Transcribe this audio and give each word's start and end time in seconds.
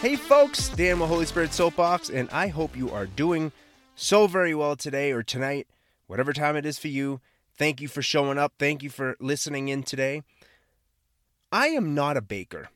Hey 0.00 0.16
folks, 0.16 0.70
Dan 0.70 0.98
with 0.98 1.10
Holy 1.10 1.26
Spirit 1.26 1.52
Soapbox, 1.52 2.08
and 2.08 2.30
I 2.30 2.48
hope 2.48 2.74
you 2.74 2.90
are 2.90 3.04
doing 3.04 3.52
so 3.94 4.26
very 4.26 4.54
well 4.54 4.74
today 4.74 5.12
or 5.12 5.22
tonight, 5.22 5.66
whatever 6.06 6.32
time 6.32 6.56
it 6.56 6.64
is 6.64 6.78
for 6.78 6.88
you. 6.88 7.20
Thank 7.58 7.82
you 7.82 7.86
for 7.86 8.00
showing 8.00 8.38
up. 8.38 8.54
Thank 8.58 8.82
you 8.82 8.88
for 8.88 9.14
listening 9.20 9.68
in 9.68 9.82
today. 9.82 10.22
I 11.52 11.66
am 11.66 11.94
not 11.94 12.16
a 12.16 12.22
baker, 12.22 12.70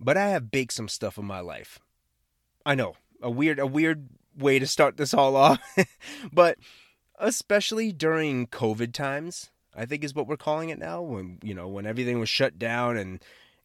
but 0.00 0.16
I 0.16 0.30
have 0.30 0.50
baked 0.50 0.72
some 0.72 0.88
stuff 0.88 1.16
in 1.16 1.24
my 1.24 1.38
life. 1.38 1.78
I 2.66 2.74
know, 2.74 2.96
a 3.22 3.30
weird 3.30 3.60
a 3.60 3.66
weird 3.66 4.08
way 4.36 4.58
to 4.58 4.66
start 4.66 4.96
this 4.96 5.14
all 5.14 5.36
off, 5.36 5.60
but 6.32 6.58
especially 7.20 7.92
during 7.92 8.48
COVID 8.48 8.92
times, 8.92 9.50
I 9.76 9.86
think 9.86 10.02
is 10.02 10.12
what 10.12 10.26
we're 10.26 10.36
calling 10.36 10.70
it 10.70 10.78
now 10.80 11.02
when 11.02 11.38
you 11.44 11.54
know, 11.54 11.68
when 11.68 11.86
everything 11.86 12.18
was 12.18 12.28
shut 12.28 12.58
down 12.58 12.96
and 12.96 13.22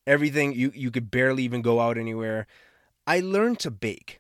everything 0.07 0.53
you 0.53 0.71
you 0.73 0.91
could 0.91 1.11
barely 1.11 1.43
even 1.43 1.61
go 1.61 1.79
out 1.79 1.97
anywhere. 1.97 2.47
I 3.07 3.19
learned 3.19 3.59
to 3.59 3.71
bake. 3.71 4.19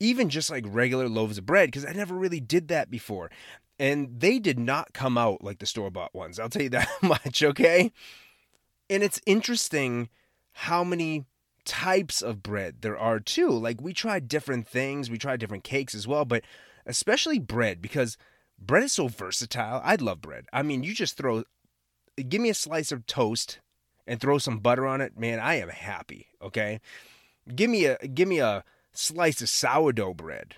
Even 0.00 0.28
just 0.28 0.50
like 0.50 0.64
regular 0.66 1.08
loaves 1.08 1.38
of 1.38 1.46
bread 1.46 1.68
because 1.68 1.86
I 1.86 1.92
never 1.92 2.14
really 2.14 2.40
did 2.40 2.68
that 2.68 2.90
before. 2.90 3.30
And 3.78 4.20
they 4.20 4.38
did 4.38 4.58
not 4.58 4.92
come 4.92 5.16
out 5.16 5.44
like 5.44 5.58
the 5.58 5.66
store-bought 5.66 6.14
ones. 6.14 6.38
I'll 6.40 6.48
tell 6.48 6.62
you 6.62 6.68
that 6.70 6.88
much, 7.02 7.42
okay? 7.42 7.92
And 8.90 9.02
it's 9.02 9.20
interesting 9.26 10.08
how 10.52 10.82
many 10.82 11.24
types 11.64 12.20
of 12.20 12.42
bread 12.42 12.82
there 12.82 12.98
are 12.98 13.20
too. 13.20 13.50
Like 13.50 13.80
we 13.80 13.92
tried 13.92 14.28
different 14.28 14.66
things, 14.66 15.10
we 15.10 15.18
tried 15.18 15.40
different 15.40 15.64
cakes 15.64 15.94
as 15.94 16.06
well, 16.08 16.24
but 16.24 16.42
especially 16.84 17.38
bread 17.38 17.80
because 17.80 18.16
bread 18.58 18.82
is 18.82 18.92
so 18.92 19.08
versatile. 19.08 19.80
I 19.84 19.94
love 19.96 20.20
bread. 20.20 20.46
I 20.52 20.62
mean, 20.62 20.82
you 20.82 20.94
just 20.94 21.16
throw 21.16 21.44
give 22.28 22.40
me 22.40 22.50
a 22.50 22.54
slice 22.54 22.92
of 22.92 23.06
toast 23.06 23.60
and 24.06 24.20
throw 24.20 24.38
some 24.38 24.58
butter 24.58 24.86
on 24.86 25.00
it, 25.00 25.18
man, 25.18 25.38
I 25.38 25.54
am 25.54 25.68
happy. 25.68 26.28
Okay, 26.40 26.80
give 27.54 27.70
me 27.70 27.86
a 27.86 27.96
give 27.98 28.28
me 28.28 28.38
a 28.38 28.64
slice 28.92 29.40
of 29.40 29.48
sourdough 29.48 30.14
bread, 30.14 30.56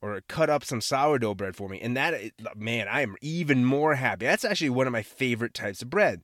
or 0.00 0.20
cut 0.28 0.50
up 0.50 0.64
some 0.64 0.80
sourdough 0.80 1.34
bread 1.34 1.56
for 1.56 1.68
me, 1.68 1.80
and 1.80 1.96
that 1.96 2.32
man, 2.56 2.88
I 2.88 3.02
am 3.02 3.16
even 3.20 3.64
more 3.64 3.94
happy. 3.94 4.26
That's 4.26 4.44
actually 4.44 4.70
one 4.70 4.86
of 4.86 4.92
my 4.92 5.02
favorite 5.02 5.54
types 5.54 5.82
of 5.82 5.90
bread, 5.90 6.22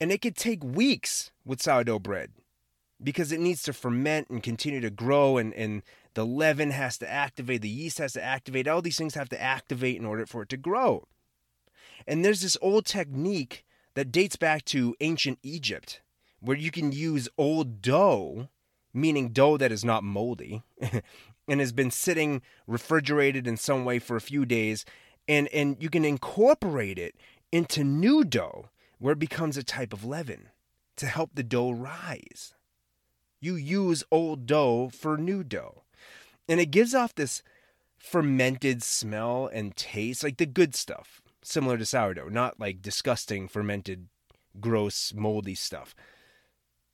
and 0.00 0.10
it 0.10 0.22
could 0.22 0.36
take 0.36 0.64
weeks 0.64 1.30
with 1.44 1.62
sourdough 1.62 2.00
bread 2.00 2.30
because 3.02 3.32
it 3.32 3.40
needs 3.40 3.62
to 3.64 3.72
ferment 3.72 4.28
and 4.30 4.42
continue 4.42 4.80
to 4.80 4.90
grow, 4.90 5.36
and 5.36 5.52
and 5.54 5.82
the 6.14 6.26
leaven 6.26 6.70
has 6.72 6.98
to 6.98 7.10
activate, 7.10 7.62
the 7.62 7.68
yeast 7.68 7.98
has 7.98 8.12
to 8.12 8.22
activate, 8.22 8.68
all 8.68 8.82
these 8.82 8.98
things 8.98 9.14
have 9.14 9.30
to 9.30 9.40
activate 9.40 9.96
in 9.96 10.04
order 10.04 10.26
for 10.26 10.42
it 10.42 10.48
to 10.50 10.56
grow. 10.56 11.06
And 12.06 12.24
there's 12.24 12.42
this 12.42 12.56
old 12.60 12.84
technique 12.84 13.64
that 13.94 14.12
dates 14.12 14.36
back 14.36 14.64
to 14.66 14.94
ancient 15.00 15.38
Egypt, 15.42 16.00
where 16.40 16.56
you 16.56 16.70
can 16.70 16.92
use 16.92 17.28
old 17.36 17.82
dough, 17.82 18.48
meaning 18.92 19.30
dough 19.30 19.56
that 19.56 19.72
is 19.72 19.84
not 19.84 20.04
moldy, 20.04 20.62
and 21.48 21.60
has 21.60 21.72
been 21.72 21.90
sitting 21.90 22.42
refrigerated 22.66 23.46
in 23.46 23.56
some 23.56 23.84
way 23.84 23.98
for 23.98 24.16
a 24.16 24.20
few 24.20 24.44
days, 24.44 24.84
and, 25.28 25.48
and 25.48 25.76
you 25.80 25.90
can 25.90 26.04
incorporate 26.04 26.98
it 26.98 27.14
into 27.50 27.84
new 27.84 28.24
dough, 28.24 28.70
where 28.98 29.12
it 29.12 29.18
becomes 29.18 29.56
a 29.56 29.62
type 29.62 29.92
of 29.92 30.04
leaven 30.04 30.48
to 30.96 31.06
help 31.06 31.30
the 31.34 31.42
dough 31.42 31.70
rise. 31.70 32.54
You 33.40 33.56
use 33.56 34.04
old 34.10 34.46
dough 34.46 34.90
for 34.92 35.16
new 35.16 35.42
dough. 35.42 35.82
And 36.48 36.60
it 36.60 36.70
gives 36.70 36.94
off 36.94 37.14
this 37.14 37.42
fermented 37.96 38.82
smell 38.82 39.48
and 39.52 39.76
taste, 39.76 40.22
like 40.22 40.36
the 40.36 40.46
good 40.46 40.74
stuff 40.74 41.21
similar 41.42 41.78
to 41.78 41.86
sourdough, 41.86 42.28
not 42.28 42.58
like 42.58 42.82
disgusting, 42.82 43.48
fermented, 43.48 44.08
gross, 44.60 45.12
moldy 45.14 45.54
stuff. 45.54 45.94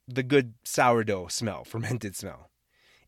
The 0.07 0.23
good 0.23 0.53
sourdough 0.63 1.27
smell, 1.27 1.63
fermented 1.65 2.15
smell. 2.15 2.49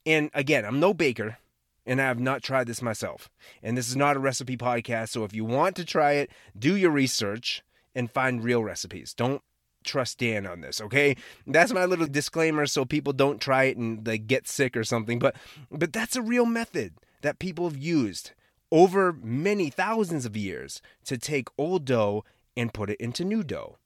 And 0.06 0.30
again, 0.34 0.66
I'm 0.66 0.80
no 0.80 0.94
baker 0.94 1.38
and 1.86 2.02
I 2.02 2.06
have 2.06 2.20
not 2.20 2.44
tried 2.44 2.68
this 2.68 2.82
myself. 2.82 3.30
And 3.64 3.78
this 3.78 3.90
is 3.90 3.96
not 3.96 4.16
a 4.16 4.20
recipe 4.20 4.58
podcast, 4.58 5.10
so 5.10 5.24
if 5.24 5.34
you 5.34 5.46
want 5.46 5.76
to 5.78 5.86
try 5.86 6.14
it, 6.14 6.32
do 6.58 6.76
your 6.76 6.92
research 6.92 7.64
and 7.96 8.10
find 8.10 8.44
real 8.44 8.64
recipes. 8.64 9.14
Don't 9.14 9.42
trust 9.84 10.20
Dan 10.20 10.46
on 10.46 10.62
this, 10.62 10.80
okay? 10.80 11.16
That's 11.48 11.74
my 11.74 11.86
little 11.86 12.08
disclaimer 12.08 12.66
so 12.66 12.86
people 12.86 13.14
don't 13.14 13.42
try 13.42 13.66
it 13.66 13.78
and 13.78 14.06
they 14.06 14.18
get 14.18 14.48
sick 14.48 14.78
or 14.78 14.84
something. 14.84 15.20
But 15.20 15.36
but 15.72 15.92
that's 15.92 16.16
a 16.16 16.22
real 16.22 16.46
method 16.46 16.94
that 17.22 17.40
people 17.40 17.68
have 17.68 17.78
used 17.78 18.32
over 18.72 19.14
many 19.14 19.70
thousands 19.70 20.26
of 20.26 20.38
years 20.38 20.82
to 21.06 21.18
take 21.18 21.50
old 21.58 21.86
dough 21.86 22.24
and 22.56 22.74
put 22.74 22.90
it 22.90 23.00
into 23.00 23.26
new 23.26 23.44
dough. 23.44 23.78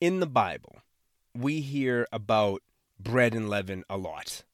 In 0.00 0.20
the 0.20 0.26
Bible, 0.26 0.78
we 1.34 1.60
hear 1.60 2.06
about 2.12 2.62
bread 2.98 3.34
and 3.34 3.48
leaven 3.48 3.84
a 3.88 3.96
lot. 3.96 4.44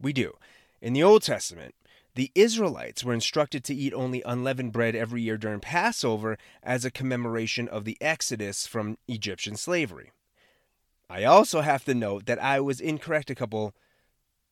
We 0.00 0.12
do. 0.12 0.34
In 0.80 0.92
the 0.92 1.02
Old 1.02 1.22
Testament, 1.22 1.74
the 2.14 2.30
Israelites 2.34 3.04
were 3.04 3.14
instructed 3.14 3.62
to 3.64 3.74
eat 3.74 3.94
only 3.94 4.22
unleavened 4.22 4.72
bread 4.72 4.96
every 4.96 5.22
year 5.22 5.36
during 5.36 5.60
Passover 5.60 6.36
as 6.62 6.84
a 6.84 6.90
commemoration 6.90 7.68
of 7.68 7.84
the 7.84 7.96
exodus 8.00 8.66
from 8.66 8.98
Egyptian 9.06 9.56
slavery. 9.56 10.10
I 11.10 11.24
also 11.24 11.60
have 11.60 11.84
to 11.84 11.94
note 11.94 12.26
that 12.26 12.42
I 12.42 12.60
was 12.60 12.80
incorrect 12.80 13.30
a 13.30 13.34
couple 13.34 13.74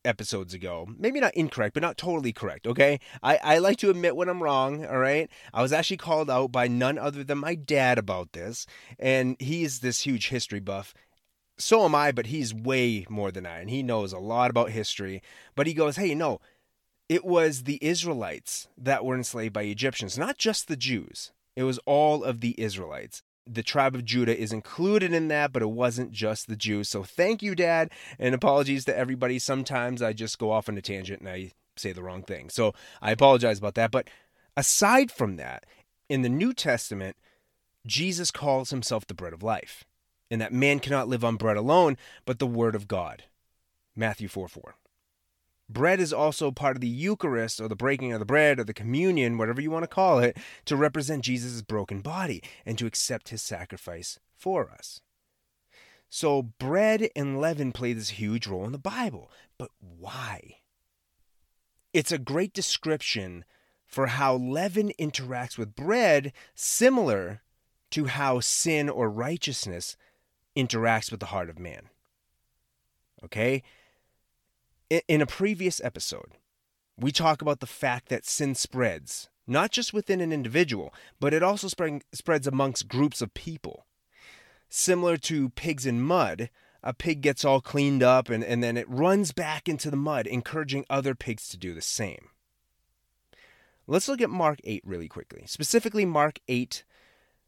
episodes 0.07 0.55
ago. 0.55 0.87
Maybe 0.97 1.21
not 1.21 1.35
incorrect, 1.35 1.75
but 1.75 1.83
not 1.83 1.99
totally 1.99 2.33
correct, 2.33 2.67
okay? 2.67 3.01
I, 3.23 3.37
I 3.43 3.59
like 3.59 3.77
to 3.79 3.91
admit 3.91 4.17
when 4.17 4.29
I'm 4.29 4.43
wrong, 4.43 4.87
all 4.87 4.99
right? 4.99 5.29
I 5.53 5.63
was 5.63 5.73
actually 5.73 5.99
called 5.99 6.31
out 6.31 6.53
by 6.53 6.69
none 6.69 6.99
other 6.99 7.25
than 7.25 7.39
my 7.39 7.55
dad 7.55 7.99
about 7.99 8.33
this, 8.33 8.67
and 8.99 9.37
he's 9.41 9.81
this 9.81 10.01
huge 10.01 10.29
history 10.29 10.61
buff. 10.61 10.95
So 11.59 11.85
am 11.85 11.95
I, 11.95 12.13
but 12.13 12.27
he's 12.27 12.55
way 12.55 13.07
more 13.09 13.31
than 13.31 13.47
I, 13.47 13.61
and 13.61 13.71
he 13.71 13.83
knows 13.83 14.13
a 14.13 14.19
lot 14.19 14.51
about 14.51 14.71
history. 14.71 15.23
But 15.55 15.67
he 15.67 15.75
goes, 15.75 15.97
hey, 15.97 16.15
no, 16.15 16.41
it 17.09 17.25
was 17.25 17.63
the 17.63 17.79
Israelites 17.83 18.69
that 18.77 19.05
were 19.05 19.15
enslaved 19.17 19.55
by 19.55 19.63
Egyptians, 19.63 20.19
not 20.19 20.39
just 20.39 20.69
the 20.69 20.77
Jews. 20.77 21.33
It 21.55 21.63
was 21.63 21.81
all 21.87 22.23
of 22.23 22.41
the 22.41 22.55
Israelites 22.59 23.23
the 23.47 23.63
tribe 23.63 23.95
of 23.95 24.05
Judah 24.05 24.37
is 24.37 24.53
included 24.53 25.13
in 25.13 25.29
that, 25.29 25.53
but 25.53 25.63
it 25.63 25.71
wasn't 25.71 26.13
just 26.13 26.49
the 26.49 26.57
Jews. 26.57 26.89
So 26.89 27.03
thank 27.03 27.43
you, 27.43 27.55
Dad, 27.55 27.91
and 28.19 28.35
apologies 28.35 28.85
to 28.87 28.97
everybody. 28.97 29.39
Sometimes 29.39 30.03
I 30.03 30.13
just 30.13 30.39
go 30.39 30.51
off 30.51 30.69
on 30.69 30.77
a 30.77 30.83
tangent 30.83 31.21
and 31.21 31.29
I 31.29 31.53
say 31.77 31.93
the 31.93 32.03
wrong 32.03 32.23
thing. 32.23 32.51
So 32.51 32.75
I 33.01 33.13
apologize 33.13 33.59
about 33.59 33.75
that. 33.75 33.91
But 33.91 34.09
aside 34.57 35.11
from 35.11 35.37
that, 35.37 35.65
in 36.09 36.23
the 36.23 36.29
New 36.29 36.53
Testament, 36.53 37.17
Jesus 37.87 38.31
calls 38.31 38.71
himself 38.71 39.07
the 39.07 39.15
bread 39.15 39.33
of 39.33 39.43
life, 39.43 39.85
and 40.31 40.41
that 40.41 40.53
man 40.53 40.81
cannot 40.81 41.09
live 41.09 41.25
on 41.25 41.37
bread 41.37 41.57
alone, 41.57 41.97
but 42.25 42.39
the 42.39 42.47
word 42.47 42.75
of 42.75 42.89
God. 42.89 43.25
Matthew 43.95 44.29
4 44.29 44.49
4. 44.49 44.75
Bread 45.69 45.99
is 45.99 46.13
also 46.13 46.51
part 46.51 46.77
of 46.77 46.81
the 46.81 46.89
Eucharist 46.89 47.61
or 47.61 47.69
the 47.69 47.75
breaking 47.75 48.13
of 48.13 48.21
the 48.21 48.27
bread 48.27 48.61
or 48.61 48.65
the 48.65 48.73
communion, 48.73 49.37
whatever 49.37 49.61
you 49.61 49.71
want 49.71 49.83
to 49.83 49.89
call 49.89 50.21
it, 50.21 50.37
to 50.65 50.77
represent 50.77 51.25
Jesus' 51.25 51.63
broken 51.63 52.01
body 52.01 52.43
and 52.65 52.79
to 52.79 52.87
accept 52.87 53.31
his 53.31 53.43
sacrifice 53.43 54.19
for 54.37 54.71
us. 54.71 55.01
So, 56.09 56.43
bread 56.43 57.09
and 57.17 57.41
leaven 57.41 57.73
play 57.73 57.93
this 57.93 58.11
huge 58.11 58.47
role 58.47 58.65
in 58.65 58.73
the 58.73 58.79
Bible. 58.79 59.31
But 59.59 59.71
why? 59.81 60.59
It's 61.93 62.13
a 62.13 62.19
great 62.19 62.53
description 62.53 63.45
for 63.87 64.07
how 64.09 64.37
leaven 64.37 64.93
interacts 65.01 65.59
with 65.59 65.75
bread, 65.75 66.33
similar 66.55 67.43
to 67.91 68.07
how 68.07 68.41
sin 68.41 68.89
or 68.89 69.11
righteousness 69.11 69.97
interacts 70.57 71.11
with 71.11 71.21
the 71.21 71.27
heart 71.27 71.51
of 71.51 71.59
man. 71.59 71.89
Okay? 73.25 73.63
In 74.89 75.21
a 75.21 75.27
previous 75.27 75.81
episode, 75.83 76.39
we 76.97 77.11
talk 77.11 77.43
about 77.43 77.59
the 77.59 77.67
fact 77.67 78.09
that 78.09 78.25
sin 78.25 78.55
spreads, 78.55 79.29
not 79.45 79.73
just 79.73 79.93
within 79.93 80.21
an 80.21 80.33
individual, 80.33 80.95
but 81.19 81.35
it 81.35 81.43
also 81.43 81.67
spread, 81.67 82.05
spreads 82.13 82.47
amongst 82.47 82.87
groups 82.87 83.21
of 83.21 83.35
people. 83.35 83.87
Similar 84.69 85.17
to 85.19 85.49
pigs 85.51 85.87
in 85.87 86.01
mud, 86.01 86.51
a 86.85 86.95
pig 86.95 87.21
gets 87.21 87.45
all 87.45 87.61
cleaned 87.61 88.05
up 88.05 88.29
and, 88.29 88.45
and 88.45 88.63
then 88.63 88.77
it 88.77 88.89
runs 88.89 89.33
back 89.33 89.69
into 89.69 89.91
the 89.91 89.97
mud, 89.97 90.29
encouraging 90.29 90.85
other 90.89 91.17
pigs 91.17 91.49
to 91.49 91.57
do 91.57 91.75
the 91.75 91.83
same. 91.83 92.29
Let's 93.89 94.09
look 94.09 94.21
at 94.21 94.31
Mark 94.31 94.61
8 94.63 94.83
really 94.87 95.09
quickly, 95.09 95.43
specifically 95.47 96.05
Mark 96.05 96.39
8, 96.47 96.85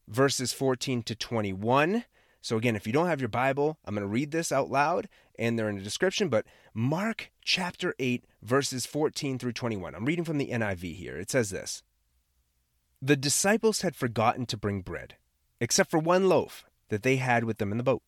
verses 0.08 0.52
14 0.52 1.04
to 1.04 1.14
21. 1.14 2.04
So, 2.40 2.56
again, 2.56 2.76
if 2.76 2.86
you 2.86 2.92
don't 2.92 3.08
have 3.08 3.20
your 3.20 3.28
Bible, 3.28 3.78
I'm 3.84 3.94
going 3.94 4.06
to 4.06 4.12
read 4.12 4.30
this 4.30 4.52
out 4.52 4.70
loud 4.70 5.08
and 5.38 5.58
they're 5.58 5.68
in 5.68 5.76
the 5.76 5.82
description, 5.82 6.28
but 6.28 6.46
Mark 6.74 7.30
chapter 7.44 7.94
8, 7.98 8.24
verses 8.42 8.86
14 8.86 9.38
through 9.38 9.52
21. 9.52 9.94
I'm 9.94 10.04
reading 10.04 10.24
from 10.24 10.38
the 10.38 10.50
NIV 10.50 10.96
here. 10.96 11.16
It 11.16 11.30
says 11.30 11.50
this 11.50 11.82
The 13.00 13.16
disciples 13.16 13.82
had 13.82 13.96
forgotten 13.96 14.46
to 14.46 14.56
bring 14.56 14.82
bread, 14.82 15.16
except 15.60 15.90
for 15.90 15.98
one 15.98 16.28
loaf 16.28 16.64
that 16.88 17.02
they 17.02 17.16
had 17.16 17.44
with 17.44 17.58
them 17.58 17.70
in 17.70 17.78
the 17.78 17.84
boat. 17.84 18.02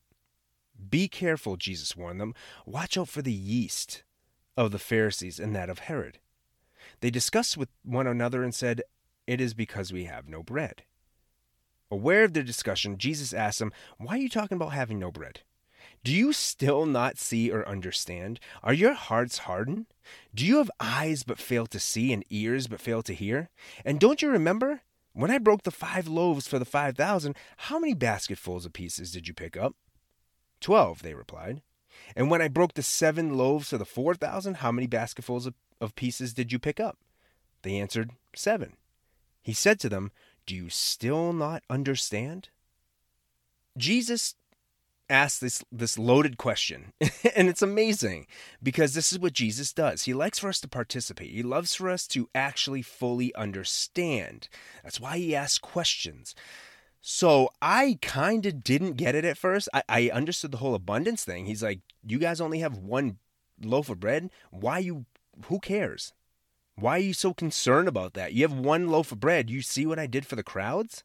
Be 0.88 1.08
careful, 1.08 1.56
Jesus 1.56 1.96
warned 1.96 2.20
them. 2.20 2.34
Watch 2.66 2.96
out 2.96 3.08
for 3.08 3.22
the 3.22 3.32
yeast 3.32 4.02
of 4.56 4.72
the 4.72 4.78
Pharisees 4.78 5.38
and 5.38 5.54
that 5.54 5.70
of 5.70 5.80
Herod. 5.80 6.18
They 7.00 7.10
discussed 7.10 7.56
with 7.56 7.68
one 7.82 8.06
another 8.06 8.42
and 8.42 8.54
said, 8.54 8.82
It 9.26 9.40
is 9.40 9.54
because 9.54 9.92
we 9.92 10.04
have 10.04 10.28
no 10.28 10.42
bread. 10.42 10.84
Aware 11.90 12.24
of 12.24 12.32
their 12.32 12.42
discussion, 12.42 12.98
Jesus 12.98 13.32
asked 13.32 13.58
them, 13.58 13.72
Why 13.98 14.14
are 14.14 14.20
you 14.20 14.28
talking 14.28 14.56
about 14.56 14.72
having 14.72 14.98
no 14.98 15.10
bread? 15.10 15.40
Do 16.02 16.12
you 16.12 16.32
still 16.32 16.86
not 16.86 17.18
see 17.18 17.50
or 17.50 17.68
understand? 17.68 18.40
Are 18.62 18.72
your 18.72 18.94
hearts 18.94 19.38
hardened? 19.38 19.86
Do 20.34 20.46
you 20.46 20.58
have 20.58 20.70
eyes 20.80 21.24
but 21.24 21.38
fail 21.38 21.66
to 21.66 21.80
see 21.80 22.12
and 22.12 22.24
ears 22.30 22.68
but 22.68 22.80
fail 22.80 23.02
to 23.02 23.14
hear? 23.14 23.50
And 23.84 24.00
don't 24.00 24.22
you 24.22 24.30
remember? 24.30 24.82
When 25.12 25.30
I 25.30 25.38
broke 25.38 25.64
the 25.64 25.70
five 25.70 26.06
loaves 26.06 26.46
for 26.46 26.58
the 26.58 26.64
five 26.64 26.96
thousand, 26.96 27.36
how 27.56 27.78
many 27.78 27.94
basketfuls 27.94 28.64
of 28.64 28.72
pieces 28.72 29.12
did 29.12 29.28
you 29.28 29.34
pick 29.34 29.56
up? 29.56 29.74
Twelve, 30.60 31.02
they 31.02 31.14
replied. 31.14 31.62
And 32.14 32.30
when 32.30 32.40
I 32.40 32.48
broke 32.48 32.74
the 32.74 32.82
seven 32.82 33.36
loaves 33.36 33.70
for 33.70 33.78
the 33.78 33.84
four 33.84 34.14
thousand, 34.14 34.58
how 34.58 34.72
many 34.72 34.86
basketfuls 34.86 35.46
of, 35.80 35.96
pieces 35.96 36.32
did 36.32 36.52
you 36.52 36.58
pick 36.58 36.78
up? 36.78 36.98
They 37.62 37.76
answered, 37.76 38.12
Seven. 38.34 38.76
He 39.42 39.52
said 39.52 39.80
to 39.80 39.88
them, 39.88 40.12
Do 40.50 40.56
you 40.56 40.68
still 40.68 41.32
not 41.32 41.62
understand? 41.70 42.48
Jesus 43.78 44.34
asked 45.08 45.40
this 45.40 45.62
this 45.70 45.96
loaded 45.96 46.38
question 46.38 46.92
and 47.36 47.48
it's 47.48 47.62
amazing 47.62 48.26
because 48.60 48.92
this 48.92 49.12
is 49.12 49.20
what 49.20 49.32
Jesus 49.32 49.72
does. 49.72 50.02
He 50.02 50.12
likes 50.12 50.40
for 50.40 50.48
us 50.48 50.60
to 50.62 50.66
participate. 50.66 51.30
He 51.30 51.44
loves 51.44 51.76
for 51.76 51.88
us 51.88 52.04
to 52.08 52.28
actually 52.34 52.82
fully 52.82 53.32
understand. 53.36 54.48
That's 54.82 54.98
why 54.98 55.18
he 55.18 55.36
asks 55.36 55.58
questions. 55.58 56.34
So 57.00 57.50
I 57.62 58.00
kind 58.02 58.44
of 58.44 58.64
didn't 58.64 58.94
get 58.94 59.14
it 59.14 59.24
at 59.24 59.38
first. 59.38 59.68
I, 59.72 59.84
I 59.88 60.10
understood 60.12 60.50
the 60.50 60.58
whole 60.58 60.74
abundance 60.74 61.24
thing. 61.24 61.46
He's 61.46 61.62
like, 61.62 61.78
you 62.04 62.18
guys 62.18 62.40
only 62.40 62.58
have 62.58 62.76
one 62.76 63.18
loaf 63.62 63.88
of 63.88 64.00
bread. 64.00 64.30
Why 64.50 64.80
you? 64.80 65.04
Who 65.44 65.60
cares? 65.60 66.12
Why 66.80 66.96
are 66.96 66.98
you 66.98 67.12
so 67.12 67.34
concerned 67.34 67.88
about 67.88 68.14
that? 68.14 68.32
You 68.32 68.42
have 68.48 68.56
one 68.56 68.88
loaf 68.88 69.12
of 69.12 69.20
bread. 69.20 69.50
You 69.50 69.62
see 69.62 69.86
what 69.86 69.98
I 69.98 70.06
did 70.06 70.26
for 70.26 70.36
the 70.36 70.42
crowds? 70.42 71.04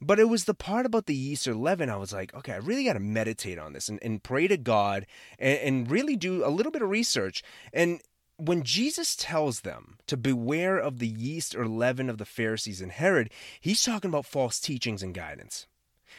But 0.00 0.18
it 0.18 0.28
was 0.28 0.44
the 0.44 0.54
part 0.54 0.84
about 0.84 1.06
the 1.06 1.14
yeast 1.14 1.48
or 1.48 1.54
leaven. 1.54 1.88
I 1.88 1.96
was 1.96 2.12
like, 2.12 2.34
okay, 2.34 2.52
I 2.52 2.56
really 2.56 2.84
got 2.84 2.94
to 2.94 3.00
meditate 3.00 3.58
on 3.58 3.72
this 3.72 3.88
and, 3.88 3.98
and 4.02 4.22
pray 4.22 4.46
to 4.48 4.56
God 4.56 5.06
and, 5.38 5.58
and 5.58 5.90
really 5.90 6.16
do 6.16 6.44
a 6.44 6.50
little 6.50 6.72
bit 6.72 6.82
of 6.82 6.90
research. 6.90 7.42
And 7.72 8.00
when 8.36 8.62
Jesus 8.62 9.16
tells 9.16 9.60
them 9.60 9.96
to 10.06 10.16
beware 10.16 10.76
of 10.76 10.98
the 10.98 11.08
yeast 11.08 11.54
or 11.54 11.66
leaven 11.66 12.10
of 12.10 12.18
the 12.18 12.26
Pharisees 12.26 12.82
and 12.82 12.92
Herod, 12.92 13.30
he's 13.60 13.82
talking 13.82 14.10
about 14.10 14.26
false 14.26 14.60
teachings 14.60 15.02
and 15.02 15.14
guidance. 15.14 15.66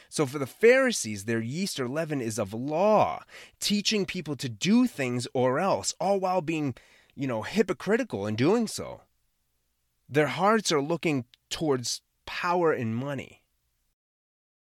So 0.09 0.25
for 0.25 0.39
the 0.39 0.47
Pharisees, 0.47 1.25
their 1.25 1.41
yeast 1.41 1.79
or 1.79 1.87
leaven 1.87 2.21
is 2.21 2.39
of 2.39 2.53
law, 2.53 3.23
teaching 3.59 4.05
people 4.05 4.35
to 4.37 4.49
do 4.49 4.87
things 4.87 5.27
or 5.33 5.59
else, 5.59 5.93
all 5.99 6.19
while 6.19 6.41
being, 6.41 6.75
you 7.17 7.27
know, 7.27 7.41
hypocritical 7.41 8.27
in 8.27 8.35
doing 8.35 8.67
so. 8.67 9.01
Their 10.07 10.27
hearts 10.27 10.71
are 10.71 10.81
looking 10.81 11.25
towards 11.49 12.01
power 12.27 12.71
and 12.71 12.95
money. 12.95 13.41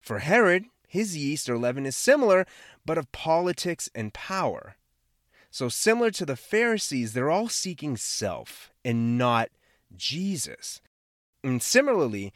For 0.01 0.21
Herod, 0.21 0.65
his 0.87 1.17
yeast 1.17 1.51
or 1.51 1.59
leaven 1.59 1.85
is 1.85 1.95
similar, 1.95 2.47
but 2.87 2.97
of 2.97 3.13
politics 3.13 3.91
and 3.95 4.15
power. 4.15 4.77
So, 5.51 5.69
similar 5.69 6.11
to 6.13 6.25
the 6.25 6.37
Pharisees, 6.37 7.13
they're 7.13 7.31
all 7.31 7.49
seeking 7.49 7.99
self 7.99 8.73
and 8.85 9.19
not 9.19 9.51
Jesus. 9.95 10.81
And 11.45 11.63
similarly, 11.63 12.33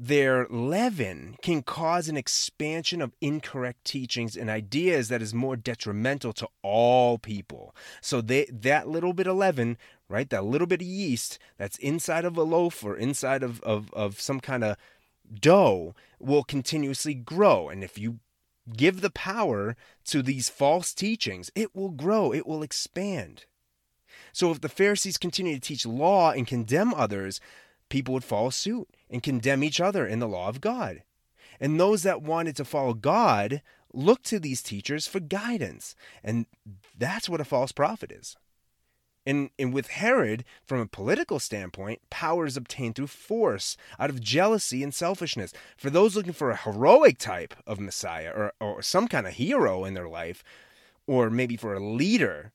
their 0.00 0.46
leaven 0.48 1.36
can 1.42 1.60
cause 1.60 2.08
an 2.08 2.16
expansion 2.16 3.02
of 3.02 3.16
incorrect 3.20 3.84
teachings 3.84 4.36
and 4.36 4.48
ideas 4.48 5.08
that 5.08 5.20
is 5.20 5.34
more 5.34 5.56
detrimental 5.56 6.32
to 6.34 6.48
all 6.62 7.18
people. 7.18 7.74
So 8.00 8.20
they 8.20 8.44
that 8.44 8.86
little 8.86 9.12
bit 9.12 9.26
of 9.26 9.36
leaven, 9.36 9.76
right, 10.08 10.30
that 10.30 10.44
little 10.44 10.68
bit 10.68 10.82
of 10.82 10.86
yeast 10.86 11.40
that's 11.56 11.78
inside 11.78 12.24
of 12.24 12.36
a 12.36 12.44
loaf 12.44 12.84
or 12.84 12.96
inside 12.96 13.42
of, 13.42 13.60
of, 13.62 13.92
of 13.92 14.20
some 14.20 14.38
kind 14.38 14.62
of 14.62 14.76
dough 15.34 15.96
will 16.20 16.44
continuously 16.44 17.14
grow. 17.14 17.68
And 17.68 17.82
if 17.82 17.98
you 17.98 18.20
give 18.76 19.00
the 19.00 19.10
power 19.10 19.76
to 20.04 20.22
these 20.22 20.48
false 20.48 20.94
teachings, 20.94 21.50
it 21.56 21.74
will 21.74 21.90
grow, 21.90 22.32
it 22.32 22.46
will 22.46 22.62
expand. 22.62 23.46
So 24.32 24.52
if 24.52 24.60
the 24.60 24.68
Pharisees 24.68 25.18
continue 25.18 25.54
to 25.54 25.60
teach 25.60 25.84
law 25.84 26.30
and 26.30 26.46
condemn 26.46 26.94
others, 26.94 27.40
people 27.88 28.14
would 28.14 28.24
follow 28.24 28.50
suit 28.50 28.88
and 29.10 29.22
condemn 29.22 29.64
each 29.64 29.80
other 29.80 30.06
in 30.06 30.18
the 30.18 30.28
law 30.28 30.48
of 30.48 30.60
God. 30.60 31.02
And 31.60 31.78
those 31.78 32.02
that 32.02 32.22
wanted 32.22 32.56
to 32.56 32.64
follow 32.64 32.94
God 32.94 33.62
looked 33.92 34.26
to 34.26 34.38
these 34.38 34.62
teachers 34.62 35.06
for 35.06 35.20
guidance. 35.20 35.94
And 36.22 36.46
that's 36.96 37.28
what 37.28 37.40
a 37.40 37.44
false 37.44 37.72
prophet 37.72 38.12
is. 38.12 38.36
And, 39.26 39.50
and 39.58 39.74
with 39.74 39.88
Herod, 39.88 40.44
from 40.64 40.80
a 40.80 40.86
political 40.86 41.38
standpoint, 41.38 42.00
power 42.08 42.46
is 42.46 42.56
obtained 42.56 42.94
through 42.94 43.08
force, 43.08 43.76
out 43.98 44.08
of 44.08 44.22
jealousy 44.22 44.82
and 44.82 44.94
selfishness. 44.94 45.52
For 45.76 45.90
those 45.90 46.16
looking 46.16 46.32
for 46.32 46.50
a 46.50 46.56
heroic 46.56 47.18
type 47.18 47.54
of 47.66 47.78
Messiah 47.78 48.32
or, 48.34 48.52
or 48.58 48.80
some 48.80 49.06
kind 49.06 49.26
of 49.26 49.34
hero 49.34 49.84
in 49.84 49.92
their 49.92 50.08
life, 50.08 50.42
or 51.06 51.28
maybe 51.28 51.56
for 51.56 51.74
a 51.74 51.80
leader, 51.80 52.52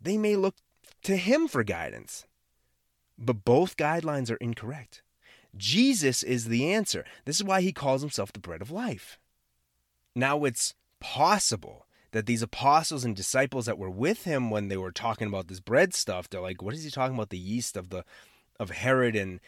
they 0.00 0.16
may 0.16 0.36
look 0.36 0.54
to 1.02 1.16
him 1.16 1.46
for 1.46 1.62
guidance. 1.62 2.24
But 3.18 3.44
both 3.44 3.76
guidelines 3.76 4.30
are 4.30 4.36
incorrect. 4.36 5.02
Jesus 5.56 6.22
is 6.22 6.46
the 6.46 6.72
answer. 6.72 7.04
This 7.24 7.36
is 7.36 7.44
why 7.44 7.60
he 7.60 7.72
calls 7.72 8.00
himself 8.00 8.32
the 8.32 8.40
bread 8.40 8.60
of 8.60 8.70
life. 8.70 9.18
Now, 10.14 10.44
it's 10.44 10.74
possible 11.00 11.86
that 12.12 12.26
these 12.26 12.42
apostles 12.42 13.04
and 13.04 13.14
disciples 13.14 13.66
that 13.66 13.78
were 13.78 13.90
with 13.90 14.24
him 14.24 14.50
when 14.50 14.68
they 14.68 14.76
were 14.76 14.92
talking 14.92 15.26
about 15.26 15.48
this 15.48 15.60
bread 15.60 15.94
stuff, 15.94 16.28
they're 16.28 16.40
like, 16.40 16.62
what 16.62 16.74
is 16.74 16.84
he 16.84 16.90
talking 16.90 17.14
about? 17.14 17.30
The 17.30 17.38
yeast 17.38 17.76
of 17.76 17.90
the 17.90 18.04
of 18.60 18.70
Herod 18.70 19.16
and 19.16 19.40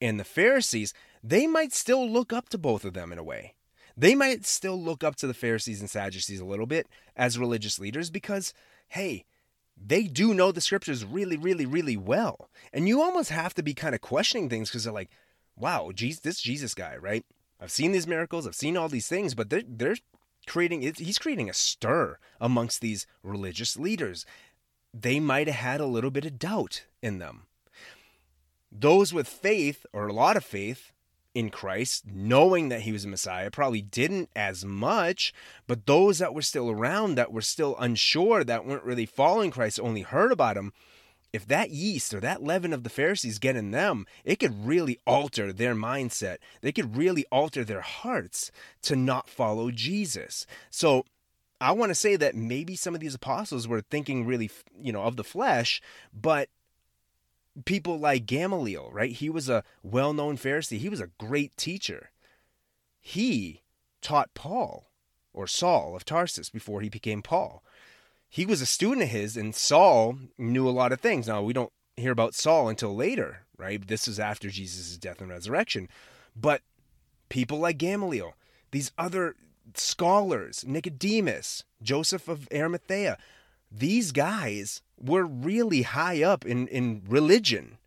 and 0.00 0.18
the 0.18 0.24
Pharisees, 0.24 0.92
they 1.22 1.46
might 1.46 1.72
still 1.72 2.08
look 2.08 2.32
up 2.32 2.48
to 2.50 2.58
both 2.58 2.84
of 2.84 2.94
them 2.94 3.12
in 3.12 3.18
a 3.18 3.24
way. 3.24 3.54
They 3.96 4.14
might 4.14 4.44
still 4.44 4.80
look 4.82 5.02
up 5.02 5.16
to 5.16 5.26
the 5.26 5.34
Pharisees 5.34 5.80
and 5.80 5.88
Sadducees 5.88 6.40
a 6.40 6.44
little 6.44 6.66
bit 6.66 6.86
as 7.16 7.38
religious 7.38 7.78
leaders 7.78 8.10
because, 8.10 8.52
hey, 8.88 9.24
they 9.76 10.04
do 10.04 10.34
know 10.34 10.52
the 10.52 10.60
scriptures 10.60 11.04
really, 11.04 11.36
really, 11.36 11.66
really 11.66 11.96
well. 11.96 12.50
And 12.72 12.88
you 12.88 13.02
almost 13.02 13.30
have 13.30 13.54
to 13.54 13.62
be 13.62 13.74
kind 13.74 13.94
of 13.94 14.00
questioning 14.00 14.48
things 14.48 14.70
because 14.70 14.84
they're 14.84 14.92
like, 14.92 15.10
wow, 15.56 15.90
Jesus, 15.94 16.20
this 16.20 16.40
Jesus 16.40 16.74
guy, 16.74 16.96
right? 16.96 17.24
I've 17.60 17.70
seen 17.70 17.92
these 17.92 18.06
miracles, 18.06 18.46
I've 18.46 18.54
seen 18.54 18.76
all 18.76 18.88
these 18.88 19.08
things, 19.08 19.34
but 19.34 19.50
they're, 19.50 19.62
they're 19.66 19.96
creating 20.46 20.82
he's 20.82 21.18
creating 21.18 21.50
a 21.50 21.54
stir 21.54 22.18
amongst 22.40 22.80
these 22.80 23.06
religious 23.22 23.76
leaders. 23.76 24.24
They 24.94 25.20
might 25.20 25.46
have 25.46 25.56
had 25.56 25.80
a 25.80 25.86
little 25.86 26.10
bit 26.10 26.24
of 26.24 26.38
doubt 26.38 26.84
in 27.02 27.18
them. 27.18 27.46
Those 28.70 29.12
with 29.12 29.28
faith 29.28 29.86
or 29.92 30.06
a 30.06 30.12
lot 30.12 30.36
of 30.36 30.44
faith 30.44 30.92
in 31.36 31.50
Christ, 31.50 32.04
knowing 32.10 32.70
that 32.70 32.80
he 32.80 32.92
was 32.92 33.04
a 33.04 33.08
Messiah, 33.08 33.50
probably 33.50 33.82
didn't 33.82 34.30
as 34.34 34.64
much, 34.64 35.34
but 35.66 35.84
those 35.84 36.18
that 36.18 36.32
were 36.32 36.40
still 36.40 36.70
around 36.70 37.14
that 37.16 37.30
were 37.30 37.42
still 37.42 37.76
unsure, 37.78 38.42
that 38.42 38.64
weren't 38.64 38.84
really 38.84 39.04
following 39.04 39.50
Christ, 39.50 39.78
only 39.78 40.00
heard 40.00 40.32
about 40.32 40.56
him, 40.56 40.72
if 41.34 41.46
that 41.46 41.68
yeast 41.68 42.14
or 42.14 42.20
that 42.20 42.42
leaven 42.42 42.72
of 42.72 42.84
the 42.84 42.88
Pharisees 42.88 43.38
get 43.38 43.54
in 43.54 43.70
them, 43.70 44.06
it 44.24 44.36
could 44.36 44.66
really 44.66 44.98
alter 45.06 45.52
their 45.52 45.74
mindset. 45.74 46.38
They 46.62 46.72
could 46.72 46.96
really 46.96 47.26
alter 47.30 47.64
their 47.64 47.82
hearts 47.82 48.50
to 48.82 48.96
not 48.96 49.28
follow 49.28 49.70
Jesus. 49.70 50.46
So 50.70 51.04
I 51.60 51.72
want 51.72 51.90
to 51.90 51.94
say 51.94 52.16
that 52.16 52.34
maybe 52.34 52.76
some 52.76 52.94
of 52.94 53.02
these 53.02 53.14
apostles 53.14 53.68
were 53.68 53.82
thinking 53.82 54.24
really, 54.24 54.50
you 54.80 54.90
know, 54.90 55.02
of 55.02 55.16
the 55.16 55.24
flesh, 55.24 55.82
but 56.14 56.48
people 57.64 57.98
like 57.98 58.26
Gamaliel, 58.26 58.90
right? 58.92 59.12
He 59.12 59.30
was 59.30 59.48
a 59.48 59.64
well 59.82 60.12
known 60.12 60.36
Pharisee, 60.36 60.78
he 60.78 60.88
was 60.88 61.00
a 61.00 61.10
great 61.18 61.56
teacher. 61.56 62.10
He 63.00 63.62
taught 64.02 64.34
Paul 64.34 64.90
or 65.32 65.46
Saul 65.46 65.94
of 65.94 66.04
Tarsus 66.04 66.50
before 66.50 66.80
he 66.80 66.88
became 66.88 67.22
Paul 67.22 67.62
he 68.28 68.46
was 68.46 68.60
a 68.60 68.66
student 68.66 69.04
of 69.04 69.08
his, 69.08 69.36
and 69.36 69.54
Saul 69.54 70.18
knew 70.36 70.68
a 70.68 70.70
lot 70.70 70.92
of 70.92 71.00
things. 71.00 71.28
Now, 71.28 71.42
we 71.42 71.52
don't 71.52 71.72
hear 71.96 72.12
about 72.12 72.34
Saul 72.34 72.68
until 72.68 72.94
later, 72.94 73.46
right? 73.56 73.86
This 73.86 74.06
is 74.08 74.20
after 74.20 74.50
Jesus' 74.50 74.96
death 74.98 75.20
and 75.20 75.30
resurrection. 75.30 75.88
But 76.34 76.62
people 77.28 77.58
like 77.58 77.78
Gamaliel, 77.78 78.34
these 78.72 78.92
other 78.98 79.36
scholars, 79.74 80.64
Nicodemus, 80.66 81.64
Joseph 81.82 82.28
of 82.28 82.48
Arimathea, 82.52 83.16
these 83.70 84.12
guys 84.12 84.82
were 84.98 85.24
really 85.24 85.82
high 85.82 86.22
up 86.22 86.44
in, 86.44 86.68
in 86.68 87.02
religion. 87.08 87.78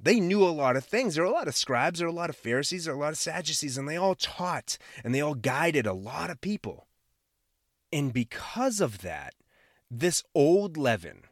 They 0.00 0.20
knew 0.20 0.44
a 0.44 0.50
lot 0.50 0.76
of 0.76 0.84
things. 0.84 1.14
There 1.14 1.24
are 1.24 1.28
a 1.28 1.30
lot 1.30 1.48
of 1.48 1.56
scribes, 1.56 1.98
there 1.98 2.08
are 2.08 2.10
a 2.10 2.14
lot 2.14 2.30
of 2.30 2.36
Pharisees, 2.36 2.84
there 2.84 2.94
are 2.94 2.96
a 2.96 3.00
lot 3.00 3.12
of 3.12 3.18
Sadducees, 3.18 3.78
and 3.78 3.88
they 3.88 3.96
all 3.96 4.14
taught 4.14 4.76
and 5.02 5.14
they 5.14 5.20
all 5.20 5.34
guided 5.34 5.86
a 5.86 5.92
lot 5.92 6.30
of 6.30 6.40
people. 6.40 6.86
And 7.92 8.12
because 8.12 8.80
of 8.80 9.02
that, 9.02 9.34
this 9.90 10.24
old 10.34 10.76
leaven, 10.76 11.22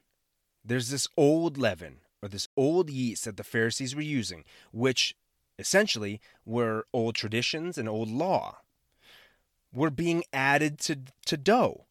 there's 0.64 0.90
this 0.90 1.08
old 1.16 1.58
leaven 1.58 1.98
or 2.22 2.28
this 2.28 2.48
old 2.56 2.88
yeast 2.88 3.24
that 3.24 3.36
the 3.36 3.44
Pharisees 3.44 3.96
were 3.96 4.02
using, 4.02 4.44
which 4.72 5.16
essentially 5.58 6.20
were 6.46 6.86
old 6.92 7.14
traditions 7.14 7.76
and 7.76 7.88
old 7.88 8.08
law, 8.08 8.58
were 9.72 9.90
being 9.90 10.22
added 10.32 10.78
to, 10.78 11.00
to 11.26 11.36
dough. 11.36 11.86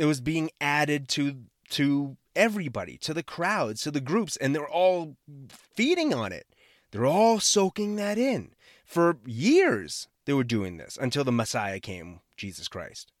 It 0.00 0.06
was 0.06 0.22
being 0.22 0.50
added 0.62 1.08
to 1.10 1.42
to 1.72 2.16
everybody, 2.34 2.96
to 2.96 3.12
the 3.12 3.22
crowds, 3.22 3.82
to 3.82 3.90
the 3.90 4.00
groups, 4.00 4.38
and 4.38 4.54
they're 4.54 4.66
all 4.66 5.18
feeding 5.50 6.14
on 6.14 6.32
it. 6.32 6.46
They're 6.90 7.04
all 7.04 7.38
soaking 7.38 7.96
that 7.96 8.16
in. 8.16 8.54
For 8.86 9.18
years, 9.26 10.08
they 10.24 10.32
were 10.32 10.42
doing 10.42 10.78
this 10.78 10.96
until 10.98 11.22
the 11.22 11.30
Messiah 11.30 11.80
came, 11.80 12.20
Jesus 12.38 12.66
Christ. 12.66 13.12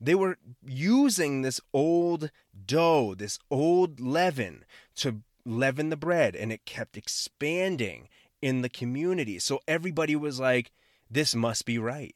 They 0.00 0.14
were 0.14 0.38
using 0.64 1.42
this 1.42 1.60
old 1.74 2.30
dough, 2.64 3.14
this 3.14 3.38
old 3.50 4.00
leaven 4.00 4.64
to 4.96 5.20
leaven 5.44 5.90
the 5.90 5.96
bread, 5.96 6.34
and 6.34 6.50
it 6.50 6.64
kept 6.64 6.96
expanding 6.96 8.08
in 8.40 8.62
the 8.62 8.70
community. 8.70 9.38
So 9.40 9.60
everybody 9.68 10.16
was 10.16 10.40
like, 10.40 10.72
this 11.10 11.34
must 11.34 11.66
be 11.66 11.78
right. 11.78 12.14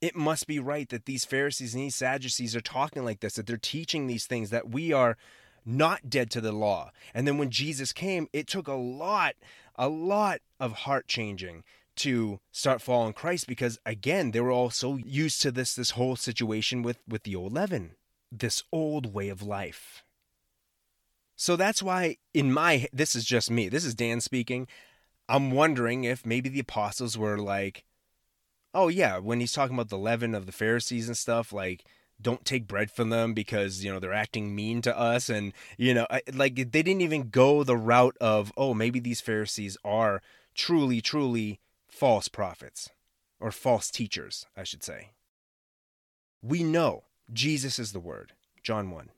It 0.00 0.16
must 0.16 0.46
be 0.46 0.58
right 0.58 0.88
that 0.88 1.04
these 1.04 1.24
Pharisees 1.24 1.74
and 1.74 1.82
these 1.84 1.96
Sadducees 1.96 2.56
are 2.56 2.60
talking 2.60 3.04
like 3.04 3.20
this, 3.20 3.34
that 3.34 3.46
they're 3.46 3.58
teaching 3.58 4.06
these 4.06 4.26
things, 4.26 4.50
that 4.50 4.70
we 4.70 4.92
are 4.92 5.16
not 5.64 6.08
dead 6.08 6.30
to 6.30 6.40
the 6.40 6.52
law. 6.52 6.90
And 7.12 7.26
then 7.26 7.38
when 7.38 7.50
Jesus 7.50 7.92
came, 7.92 8.28
it 8.32 8.46
took 8.46 8.66
a 8.66 8.74
lot, 8.74 9.34
a 9.76 9.88
lot 9.88 10.40
of 10.58 10.72
heart 10.72 11.06
changing 11.06 11.64
to 11.96 12.40
start 12.50 12.80
following 12.80 13.12
Christ 13.12 13.46
because 13.46 13.78
again, 13.84 14.30
they 14.30 14.40
were 14.40 14.50
all 14.50 14.70
so 14.70 14.96
used 14.96 15.42
to 15.42 15.50
this 15.50 15.74
this 15.74 15.90
whole 15.90 16.16
situation 16.16 16.82
with 16.82 16.98
with 17.06 17.24
the 17.24 17.36
old 17.36 17.52
leaven, 17.52 17.92
this 18.32 18.62
old 18.72 19.12
way 19.12 19.28
of 19.28 19.42
life. 19.42 20.02
So 21.36 21.56
that's 21.56 21.82
why 21.82 22.16
in 22.32 22.52
my 22.52 22.88
this 22.92 23.14
is 23.14 23.24
just 23.24 23.50
me. 23.50 23.68
This 23.68 23.84
is 23.84 23.94
Dan 23.94 24.20
speaking. 24.20 24.66
I'm 25.28 25.50
wondering 25.50 26.04
if 26.04 26.24
maybe 26.24 26.48
the 26.48 26.60
apostles 26.60 27.16
were 27.18 27.38
like, 27.38 27.84
oh 28.74 28.88
yeah, 28.88 29.18
when 29.18 29.40
he's 29.40 29.52
talking 29.52 29.74
about 29.74 29.88
the 29.88 29.98
leaven 29.98 30.34
of 30.34 30.46
the 30.46 30.52
Pharisees 30.52 31.08
and 31.08 31.16
stuff, 31.16 31.52
like 31.52 31.84
don't 32.20 32.44
take 32.44 32.68
bread 32.68 32.90
from 32.90 33.10
them 33.10 33.34
because 33.34 33.84
you 33.84 33.92
know 33.92 33.98
they're 33.98 34.12
acting 34.12 34.54
mean 34.54 34.82
to 34.82 34.98
us, 34.98 35.28
and 35.28 35.52
you 35.76 35.94
know, 35.94 36.06
like 36.32 36.54
they 36.56 36.82
didn't 36.82 37.00
even 37.00 37.30
go 37.30 37.64
the 37.64 37.76
route 37.76 38.16
of 38.20 38.52
oh 38.56 38.74
maybe 38.74 39.00
these 39.00 39.20
Pharisees 39.20 39.76
are 39.84 40.22
truly, 40.54 41.00
truly 41.00 41.60
false 41.88 42.28
prophets 42.28 42.90
or 43.38 43.50
false 43.50 43.90
teachers, 43.90 44.46
I 44.56 44.64
should 44.64 44.82
say. 44.82 45.10
We 46.42 46.62
know 46.62 47.04
Jesus 47.32 47.78
is 47.78 47.92
the 47.92 48.00
Word, 48.00 48.32
John 48.62 48.90
1, 48.90 49.10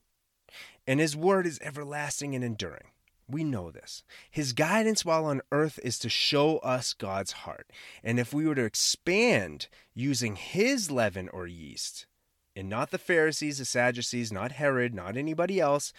and 0.87 1.01
His 1.01 1.17
Word 1.17 1.47
is 1.47 1.61
everlasting 1.63 2.35
and 2.35 2.45
enduring. 2.45 2.89
We 3.29 3.45
know 3.45 3.71
this. 3.71 4.03
His 4.31 4.53
guidance 4.53 5.05
while 5.05 5.25
on 5.25 5.43
earth 5.51 5.79
is 5.83 5.99
to 6.01 6.09
show 6.09 6.59
us 6.59 6.93
God's 6.93 7.33
heart. 7.33 7.71
And 8.03 8.19
if 8.19 8.35
we 8.35 8.47
were 8.47 8.55
to 8.55 8.65
expand 8.65 9.69
using 9.95 10.37
his 10.37 10.91
leaven 10.91 11.29
or 11.29 11.47
yeast, 11.47 12.07
and 12.55 12.69
not 12.69 12.91
the 12.91 12.99
Pharisees, 12.99 13.59
the 13.59 13.65
Sadducees, 13.65 14.33
not 14.33 14.53
Herod, 14.53 14.95
not 14.95 15.17
anybody 15.17 15.61
else, 15.61 15.93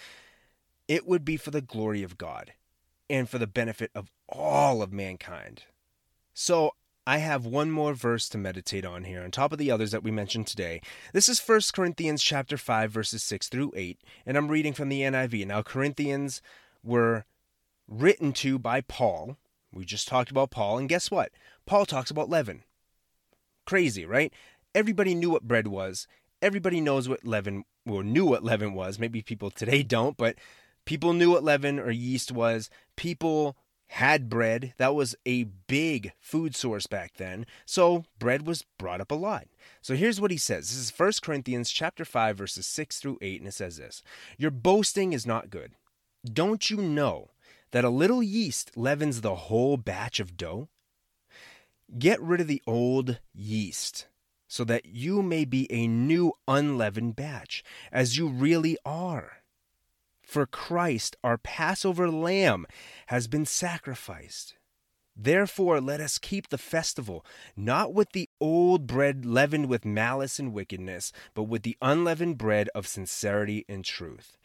it 0.87 1.07
would 1.07 1.25
be 1.25 1.37
for 1.37 1.51
the 1.51 1.61
glory 1.61 2.03
of 2.03 2.17
God 2.17 2.53
and 3.09 3.29
for 3.29 3.37
the 3.37 3.47
benefit 3.47 3.91
of 3.95 4.11
all 4.29 4.81
of 4.81 4.93
mankind. 4.93 5.63
So 6.33 6.73
I 7.05 7.17
have 7.17 7.45
one 7.45 7.69
more 7.69 7.93
verse 7.93 8.29
to 8.29 8.37
meditate 8.37 8.85
on 8.85 9.03
here 9.03 9.23
on 9.23 9.31
top 9.31 9.51
of 9.51 9.57
the 9.57 9.71
others 9.71 9.91
that 9.91 10.03
we 10.03 10.11
mentioned 10.11 10.47
today. 10.47 10.81
This 11.11 11.27
is 11.27 11.45
1 11.45 11.61
Corinthians 11.73 12.23
chapter 12.23 12.57
5 12.57 12.91
verses 12.91 13.23
6 13.23 13.49
through 13.49 13.73
8 13.75 13.99
and 14.25 14.37
I'm 14.37 14.47
reading 14.47 14.73
from 14.73 14.89
the 14.89 15.01
NIV. 15.01 15.47
Now 15.47 15.61
Corinthians 15.61 16.41
were 16.83 17.25
written 17.87 18.33
to 18.33 18.59
by 18.59 18.81
Paul. 18.81 19.37
We 19.71 19.85
just 19.85 20.07
talked 20.07 20.31
about 20.31 20.51
Paul, 20.51 20.77
and 20.77 20.89
guess 20.89 21.09
what? 21.09 21.31
Paul 21.65 21.85
talks 21.85 22.11
about 22.11 22.29
leaven. 22.29 22.63
Crazy, 23.65 24.05
right? 24.05 24.33
Everybody 24.75 25.15
knew 25.15 25.29
what 25.29 25.47
bread 25.47 25.67
was. 25.67 26.07
Everybody 26.41 26.81
knows 26.81 27.07
what 27.07 27.25
leaven, 27.25 27.63
or 27.87 28.03
knew 28.03 28.25
what 28.25 28.43
leaven 28.43 28.73
was. 28.73 28.99
Maybe 28.99 29.21
people 29.21 29.49
today 29.49 29.81
don't, 29.83 30.17
but 30.17 30.35
people 30.85 31.13
knew 31.13 31.31
what 31.31 31.43
leaven 31.43 31.79
or 31.79 31.91
yeast 31.91 32.31
was. 32.31 32.69
People 32.95 33.55
had 33.87 34.27
bread. 34.27 34.73
That 34.77 34.95
was 34.95 35.15
a 35.25 35.43
big 35.43 36.13
food 36.19 36.55
source 36.55 36.87
back 36.87 37.13
then. 37.17 37.45
So 37.65 38.05
bread 38.17 38.47
was 38.47 38.65
brought 38.79 39.01
up 39.01 39.11
a 39.11 39.15
lot. 39.15 39.45
So 39.81 39.95
here's 39.95 40.19
what 40.19 40.31
he 40.31 40.37
says. 40.37 40.69
This 40.69 40.79
is 40.79 40.93
1 40.97 41.11
Corinthians 41.21 41.69
chapter 41.69 42.03
5 42.03 42.35
verses 42.35 42.65
6 42.65 42.99
through 42.99 43.19
8 43.21 43.41
and 43.41 43.47
it 43.47 43.53
says 43.53 43.77
this. 43.77 44.01
Your 44.37 44.49
boasting 44.49 45.13
is 45.13 45.27
not 45.27 45.51
good. 45.51 45.73
Don't 46.31 46.69
you 46.69 46.77
know 46.77 47.31
that 47.71 47.83
a 47.83 47.89
little 47.89 48.23
yeast 48.23 48.77
leavens 48.77 49.21
the 49.21 49.35
whole 49.35 49.75
batch 49.75 50.19
of 50.21 50.37
dough? 50.37 50.69
Get 51.99 52.21
rid 52.21 52.39
of 52.39 52.47
the 52.47 52.61
old 52.65 53.19
yeast 53.33 54.07
so 54.47 54.63
that 54.63 54.85
you 54.85 55.21
may 55.21 55.43
be 55.45 55.69
a 55.71 55.87
new 55.87 56.33
unleavened 56.47 57.15
batch, 57.15 57.63
as 57.91 58.17
you 58.17 58.27
really 58.27 58.77
are. 58.85 59.43
For 60.21 60.45
Christ, 60.45 61.15
our 61.23 61.37
Passover 61.37 62.09
lamb, 62.09 62.67
has 63.07 63.27
been 63.27 63.45
sacrificed. 63.45 64.55
Therefore, 65.15 65.81
let 65.81 65.99
us 65.99 66.17
keep 66.17 66.49
the 66.49 66.57
festival, 66.57 67.25
not 67.55 67.93
with 67.93 68.11
the 68.11 68.29
old 68.39 68.87
bread 68.87 69.25
leavened 69.25 69.67
with 69.69 69.85
malice 69.85 70.39
and 70.39 70.53
wickedness, 70.53 71.11
but 71.33 71.43
with 71.43 71.63
the 71.63 71.77
unleavened 71.81 72.37
bread 72.37 72.69
of 72.73 72.87
sincerity 72.87 73.65
and 73.67 73.83
truth. 73.83 74.37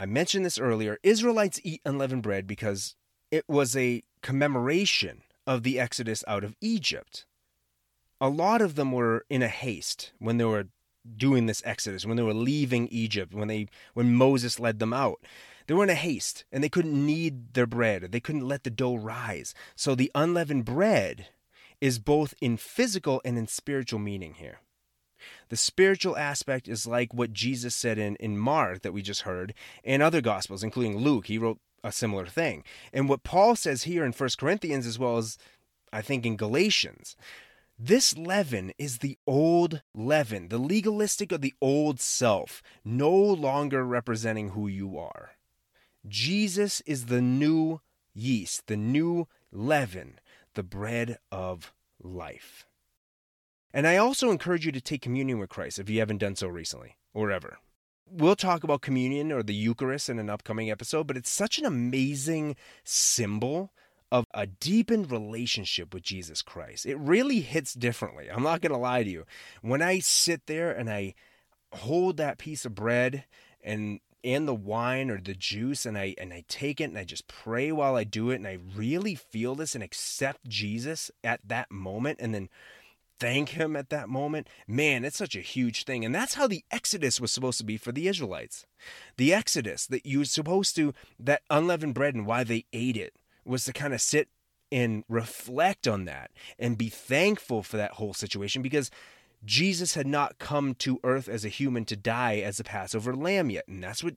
I 0.00 0.06
mentioned 0.06 0.46
this 0.46 0.58
earlier. 0.58 0.96
Israelites 1.02 1.60
eat 1.62 1.82
unleavened 1.84 2.22
bread 2.22 2.46
because 2.46 2.94
it 3.30 3.46
was 3.46 3.76
a 3.76 4.02
commemoration 4.22 5.20
of 5.46 5.62
the 5.62 5.78
exodus 5.78 6.24
out 6.26 6.42
of 6.42 6.56
Egypt. 6.62 7.26
A 8.18 8.30
lot 8.30 8.62
of 8.62 8.76
them 8.76 8.92
were 8.92 9.26
in 9.28 9.42
a 9.42 9.48
haste 9.48 10.12
when 10.18 10.38
they 10.38 10.46
were 10.46 10.68
doing 11.18 11.44
this 11.44 11.62
exodus, 11.66 12.06
when 12.06 12.16
they 12.16 12.22
were 12.22 12.32
leaving 12.32 12.88
Egypt, 12.88 13.34
when 13.34 13.48
they 13.48 13.68
when 13.92 14.14
Moses 14.14 14.58
led 14.58 14.78
them 14.78 14.94
out. 14.94 15.20
They 15.66 15.74
were 15.74 15.84
in 15.84 15.90
a 15.90 15.94
haste 15.94 16.46
and 16.50 16.64
they 16.64 16.70
couldn't 16.70 17.06
knead 17.06 17.52
their 17.52 17.66
bread. 17.66 18.10
They 18.10 18.20
couldn't 18.20 18.48
let 18.48 18.64
the 18.64 18.70
dough 18.70 18.96
rise. 18.96 19.52
So 19.76 19.94
the 19.94 20.10
unleavened 20.14 20.64
bread 20.64 21.26
is 21.78 21.98
both 21.98 22.32
in 22.40 22.56
physical 22.56 23.20
and 23.22 23.36
in 23.36 23.48
spiritual 23.48 24.00
meaning 24.00 24.32
here. 24.34 24.60
The 25.50 25.56
spiritual 25.56 26.16
aspect 26.16 26.68
is 26.68 26.86
like 26.86 27.12
what 27.12 27.32
Jesus 27.32 27.74
said 27.74 27.98
in, 27.98 28.16
in 28.16 28.38
Mark 28.38 28.82
that 28.82 28.92
we 28.92 29.02
just 29.02 29.22
heard, 29.22 29.52
and 29.84 30.02
other 30.02 30.20
gospels, 30.20 30.62
including 30.62 30.96
Luke. 30.96 31.26
He 31.26 31.38
wrote 31.38 31.58
a 31.82 31.92
similar 31.92 32.26
thing. 32.26 32.64
And 32.92 33.08
what 33.08 33.24
Paul 33.24 33.56
says 33.56 33.82
here 33.82 34.04
in 34.04 34.12
First 34.12 34.38
Corinthians, 34.38 34.86
as 34.86 34.98
well 34.98 35.18
as 35.18 35.36
I 35.92 36.02
think 36.02 36.24
in 36.24 36.36
Galatians, 36.36 37.16
this 37.78 38.16
leaven 38.16 38.72
is 38.78 38.98
the 38.98 39.18
old 39.26 39.82
leaven, 39.94 40.48
the 40.48 40.58
legalistic 40.58 41.32
of 41.32 41.40
the 41.40 41.54
old 41.60 41.98
self, 41.98 42.62
no 42.84 43.10
longer 43.10 43.84
representing 43.84 44.50
who 44.50 44.68
you 44.68 44.98
are. 44.98 45.32
Jesus 46.06 46.80
is 46.82 47.06
the 47.06 47.22
new 47.22 47.80
yeast, 48.14 48.66
the 48.66 48.76
new 48.76 49.26
leaven, 49.50 50.20
the 50.54 50.62
bread 50.62 51.18
of 51.32 51.72
life. 52.02 52.66
And 53.72 53.86
I 53.86 53.96
also 53.96 54.30
encourage 54.30 54.66
you 54.66 54.72
to 54.72 54.80
take 54.80 55.02
communion 55.02 55.38
with 55.38 55.50
Christ 55.50 55.78
if 55.78 55.88
you 55.88 56.00
haven't 56.00 56.18
done 56.18 56.36
so 56.36 56.48
recently 56.48 56.96
or 57.14 57.30
ever. 57.30 57.58
We'll 58.10 58.36
talk 58.36 58.64
about 58.64 58.80
communion 58.80 59.30
or 59.30 59.42
the 59.42 59.54
Eucharist 59.54 60.08
in 60.08 60.18
an 60.18 60.28
upcoming 60.28 60.70
episode, 60.70 61.06
but 61.06 61.16
it's 61.16 61.30
such 61.30 61.58
an 61.58 61.64
amazing 61.64 62.56
symbol 62.82 63.72
of 64.10 64.24
a 64.34 64.46
deepened 64.46 65.12
relationship 65.12 65.94
with 65.94 66.02
Jesus 66.02 66.42
Christ. 66.42 66.84
It 66.84 66.96
really 66.96 67.40
hits 67.40 67.74
differently. 67.74 68.28
I'm 68.28 68.42
not 68.42 68.60
going 68.60 68.72
to 68.72 68.78
lie 68.78 69.04
to 69.04 69.10
you. 69.10 69.24
When 69.62 69.82
I 69.82 70.00
sit 70.00 70.46
there 70.46 70.72
and 70.72 70.90
I 70.90 71.14
hold 71.72 72.16
that 72.16 72.38
piece 72.38 72.64
of 72.64 72.74
bread 72.74 73.24
and 73.62 74.00
and 74.22 74.46
the 74.46 74.54
wine 74.54 75.10
or 75.10 75.18
the 75.18 75.34
juice 75.34 75.86
and 75.86 75.96
I 75.96 76.14
and 76.18 76.32
I 76.32 76.44
take 76.48 76.80
it 76.80 76.84
and 76.84 76.98
I 76.98 77.04
just 77.04 77.26
pray 77.26 77.72
while 77.72 77.96
I 77.96 78.04
do 78.04 78.30
it 78.30 78.36
and 78.36 78.46
I 78.46 78.58
really 78.74 79.14
feel 79.14 79.54
this 79.54 79.74
and 79.74 79.82
accept 79.82 80.46
Jesus 80.46 81.10
at 81.24 81.40
that 81.46 81.70
moment 81.70 82.18
and 82.20 82.34
then 82.34 82.48
thank 83.20 83.50
him 83.50 83.76
at 83.76 83.90
that 83.90 84.08
moment. 84.08 84.48
Man, 84.66 85.04
it's 85.04 85.18
such 85.18 85.36
a 85.36 85.40
huge 85.40 85.84
thing. 85.84 86.04
And 86.04 86.14
that's 86.14 86.34
how 86.34 86.48
the 86.48 86.64
Exodus 86.70 87.20
was 87.20 87.30
supposed 87.30 87.58
to 87.58 87.64
be 87.64 87.76
for 87.76 87.92
the 87.92 88.08
Israelites. 88.08 88.66
The 89.16 89.32
Exodus 89.32 89.86
that 89.86 90.06
you 90.06 90.20
were 90.20 90.24
supposed 90.24 90.74
to, 90.76 90.94
that 91.18 91.42
unleavened 91.50 91.94
bread 91.94 92.14
and 92.14 92.26
why 92.26 92.42
they 92.42 92.64
ate 92.72 92.96
it 92.96 93.14
was 93.44 93.64
to 93.66 93.72
kind 93.72 93.94
of 93.94 94.00
sit 94.00 94.28
and 94.72 95.04
reflect 95.08 95.86
on 95.86 96.04
that 96.06 96.30
and 96.58 96.78
be 96.78 96.88
thankful 96.88 97.62
for 97.62 97.76
that 97.76 97.92
whole 97.92 98.14
situation 98.14 98.62
because 98.62 98.90
Jesus 99.44 99.94
had 99.94 100.06
not 100.06 100.38
come 100.38 100.74
to 100.76 101.00
earth 101.02 101.28
as 101.28 101.44
a 101.44 101.48
human 101.48 101.84
to 101.86 101.96
die 101.96 102.38
as 102.38 102.60
a 102.60 102.64
Passover 102.64 103.14
lamb 103.14 103.50
yet. 103.50 103.66
And 103.68 103.82
that's 103.82 104.04
what 104.04 104.14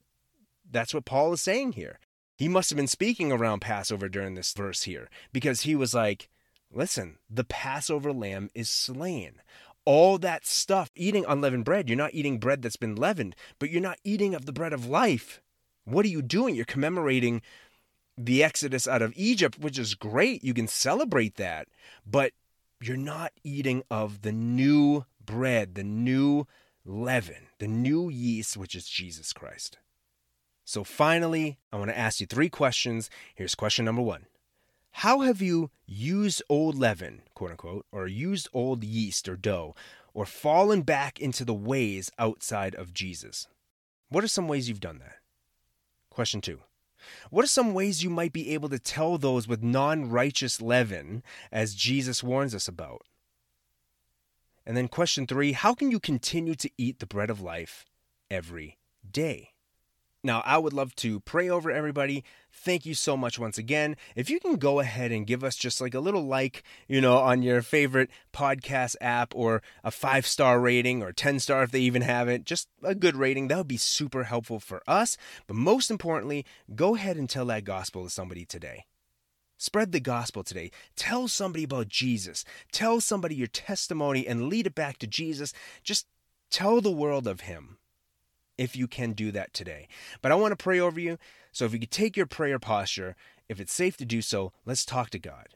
that's 0.69 0.93
what 0.93 1.05
Paul 1.05 1.33
is 1.33 1.41
saying 1.41 1.73
here. 1.73 1.99
He 2.37 2.47
must 2.47 2.69
have 2.69 2.77
been 2.77 2.87
speaking 2.87 3.31
around 3.31 3.61
Passover 3.61 4.09
during 4.09 4.33
this 4.33 4.53
verse 4.53 4.83
here 4.83 5.09
because 5.31 5.61
he 5.61 5.75
was 5.75 5.93
like, 5.93 6.29
Listen, 6.73 7.17
the 7.29 7.43
Passover 7.43 8.11
lamb 8.11 8.49
is 8.55 8.69
slain. 8.69 9.41
All 9.85 10.17
that 10.17 10.45
stuff, 10.45 10.89
eating 10.95 11.25
unleavened 11.27 11.65
bread, 11.65 11.87
you're 11.87 11.97
not 11.97 12.13
eating 12.13 12.39
bread 12.39 12.61
that's 12.61 12.77
been 12.77 12.95
leavened, 12.95 13.35
but 13.59 13.69
you're 13.69 13.81
not 13.81 13.99
eating 14.03 14.33
of 14.33 14.45
the 14.45 14.53
bread 14.53 14.73
of 14.73 14.87
life. 14.87 15.41
What 15.85 16.05
are 16.05 16.09
you 16.09 16.21
doing? 16.21 16.55
You're 16.55 16.65
commemorating 16.65 17.41
the 18.17 18.43
exodus 18.43 18.87
out 18.87 19.01
of 19.01 19.13
Egypt, 19.15 19.59
which 19.59 19.77
is 19.77 19.95
great. 19.95 20.43
You 20.43 20.53
can 20.53 20.67
celebrate 20.67 21.35
that, 21.35 21.67
but 22.05 22.31
you're 22.81 22.97
not 22.97 23.33
eating 23.43 23.83
of 23.91 24.21
the 24.21 24.31
new 24.31 25.05
bread, 25.23 25.75
the 25.75 25.83
new 25.83 26.47
leaven, 26.85 27.47
the 27.59 27.67
new 27.67 28.09
yeast, 28.09 28.57
which 28.57 28.75
is 28.75 28.87
Jesus 28.87 29.33
Christ. 29.33 29.77
So, 30.65 30.83
finally, 30.83 31.59
I 31.71 31.77
want 31.77 31.91
to 31.91 31.97
ask 31.97 32.21
you 32.21 32.25
three 32.25 32.49
questions. 32.49 33.09
Here's 33.35 33.55
question 33.55 33.83
number 33.85 34.01
one 34.01 34.25
how 34.97 35.21
have 35.21 35.41
you 35.41 35.71
used 35.85 36.43
old 36.47 36.75
leaven, 36.75 37.23
quote 37.33 37.51
unquote, 37.51 37.85
or 37.91 38.07
used 38.07 38.47
old 38.53 38.83
yeast 38.83 39.27
or 39.27 39.35
dough, 39.35 39.75
or 40.13 40.25
fallen 40.25 40.83
back 40.83 41.19
into 41.19 41.43
the 41.43 41.53
ways 41.53 42.11
outside 42.19 42.75
of 42.75 42.93
Jesus? 42.93 43.47
What 44.09 44.23
are 44.23 44.29
some 44.29 44.47
ways 44.47 44.69
you've 44.69 44.79
done 44.79 44.99
that? 44.99 45.17
Question 46.09 46.41
two. 46.41 46.59
What 47.31 47.43
are 47.43 47.49
some 47.49 47.73
ways 47.73 48.03
you 48.03 48.09
might 48.09 48.31
be 48.31 48.53
able 48.53 48.69
to 48.69 48.79
tell 48.79 49.17
those 49.17 49.47
with 49.47 49.63
non 49.63 50.09
righteous 50.09 50.61
leaven, 50.61 51.23
as 51.51 51.75
Jesus 51.75 52.23
warns 52.23 52.53
us 52.53 52.67
about? 52.67 53.01
And 54.65 54.77
then 54.77 54.87
question 54.87 55.25
three 55.25 55.53
How 55.53 55.73
can 55.73 55.89
you 55.89 55.99
continue 55.99 56.55
to 56.55 56.69
eat 56.77 56.99
the 56.99 57.07
bread 57.07 57.31
of 57.31 57.41
life 57.41 57.83
every 58.29 58.77
day? 59.09 59.52
Now, 60.25 60.41
I 60.45 60.57
would 60.57 60.71
love 60.71 60.95
to 60.97 61.19
pray 61.19 61.49
over 61.49 61.69
everybody. 61.69 62.23
Thank 62.49 62.85
you 62.85 62.93
so 62.93 63.17
much 63.17 63.37
once 63.37 63.57
again. 63.57 63.97
If 64.15 64.29
you 64.29 64.39
can 64.39 64.55
go 64.55 64.79
ahead 64.79 65.11
and 65.11 65.27
give 65.27 65.43
us 65.43 65.57
just 65.57 65.81
like 65.81 65.93
a 65.93 65.99
little 65.99 66.25
like, 66.25 66.63
you 66.87 67.01
know, 67.01 67.17
on 67.17 67.41
your 67.41 67.61
favorite 67.61 68.09
podcast 68.31 68.95
app 69.01 69.33
or 69.35 69.61
a 69.83 69.91
five 69.91 70.25
star 70.25 70.61
rating 70.61 71.03
or 71.03 71.11
10 71.11 71.39
star 71.39 71.63
if 71.63 71.71
they 71.71 71.81
even 71.81 72.03
have 72.03 72.29
it, 72.29 72.45
just 72.45 72.69
a 72.81 72.95
good 72.95 73.17
rating, 73.17 73.49
that 73.49 73.57
would 73.57 73.67
be 73.67 73.75
super 73.75 74.23
helpful 74.23 74.61
for 74.61 74.81
us. 74.87 75.17
But 75.45 75.57
most 75.57 75.91
importantly, 75.91 76.45
go 76.73 76.95
ahead 76.95 77.17
and 77.17 77.29
tell 77.29 77.45
that 77.47 77.65
gospel 77.65 78.05
to 78.05 78.09
somebody 78.09 78.45
today. 78.45 78.85
Spread 79.57 79.91
the 79.91 79.99
gospel 79.99 80.43
today. 80.43 80.71
Tell 80.95 81.27
somebody 81.27 81.65
about 81.65 81.89
Jesus. 81.89 82.45
Tell 82.71 83.01
somebody 83.01 83.35
your 83.35 83.47
testimony 83.47 84.25
and 84.25 84.47
lead 84.47 84.67
it 84.67 84.75
back 84.75 84.99
to 84.99 85.07
Jesus. 85.07 85.53
Just 85.83 86.05
tell 86.49 86.79
the 86.79 86.91
world 86.91 87.27
of 87.27 87.41
Him 87.41 87.77
if 88.57 88.75
you 88.75 88.87
can 88.87 89.13
do 89.13 89.31
that 89.31 89.53
today. 89.53 89.87
But 90.21 90.31
I 90.31 90.35
want 90.35 90.51
to 90.51 90.63
pray 90.63 90.79
over 90.79 90.99
you. 90.99 91.17
So 91.51 91.65
if 91.65 91.73
you 91.73 91.79
could 91.79 91.91
take 91.91 92.17
your 92.17 92.25
prayer 92.25 92.59
posture, 92.59 93.15
if 93.49 93.59
it's 93.59 93.73
safe 93.73 93.97
to 93.97 94.05
do 94.05 94.21
so, 94.21 94.51
let's 94.65 94.85
talk 94.85 95.09
to 95.11 95.19
God. 95.19 95.49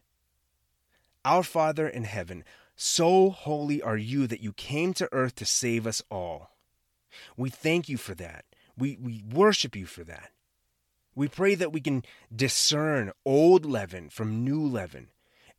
Our 1.26 1.44
Father 1.44 1.88
in 1.88 2.04
heaven, 2.04 2.44
so 2.76 3.30
holy 3.30 3.82
are 3.82 3.98
you 3.98 4.28
that 4.28 4.42
you 4.42 4.54
came 4.54 4.94
to 4.96 5.10
earth 5.12 5.36
to 5.36 5.46
save 5.46 5.88
us 5.88 6.02
all. 6.10 6.52
We 7.36 7.50
thank 7.50 7.90
you 7.90 7.98
for 7.98 8.14
that. 8.16 8.46
We, 8.78 8.98
we 9.02 9.24
worship 9.32 9.76
you 9.76 9.86
for 9.86 10.04
that. 10.04 10.32
We 11.16 11.28
pray 11.28 11.56
that 11.56 11.74
we 11.74 11.82
can 11.82 12.04
discern 12.34 13.12
old 13.26 13.66
leaven 13.66 14.10
from 14.10 14.44
new 14.44 14.64
leaven 14.64 15.08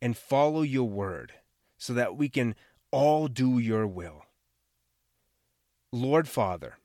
and 0.01 0.15
follow 0.15 0.61
your 0.61 0.87
word 0.87 1.33
so 1.77 1.93
that 1.93 2.15
we 2.15 2.29
can 2.29 2.55
all 2.91 3.27
do 3.27 3.59
your 3.59 3.85
will. 3.85 4.23
Lord 5.91 6.29
Father, 6.29 6.77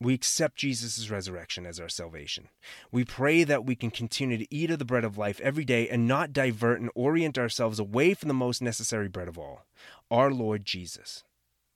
we 0.00 0.14
accept 0.14 0.56
Jesus' 0.56 1.10
resurrection 1.10 1.66
as 1.66 1.80
our 1.80 1.88
salvation. 1.88 2.48
We 2.92 3.04
pray 3.04 3.44
that 3.44 3.64
we 3.64 3.74
can 3.74 3.90
continue 3.90 4.38
to 4.38 4.54
eat 4.54 4.70
of 4.70 4.78
the 4.78 4.84
bread 4.84 5.04
of 5.04 5.18
life 5.18 5.40
every 5.40 5.64
day 5.64 5.88
and 5.88 6.06
not 6.06 6.32
divert 6.32 6.80
and 6.80 6.90
orient 6.94 7.36
ourselves 7.36 7.78
away 7.78 8.14
from 8.14 8.28
the 8.28 8.34
most 8.34 8.62
necessary 8.62 9.08
bread 9.08 9.28
of 9.28 9.38
all, 9.38 9.66
our 10.10 10.30
Lord 10.30 10.64
Jesus. 10.64 11.24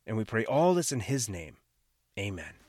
And 0.06 0.16
we 0.16 0.24
pray 0.24 0.44
all 0.44 0.74
this 0.74 0.92
in 0.92 1.00
His 1.00 1.28
name. 1.28 1.56
Amen. 2.18 2.61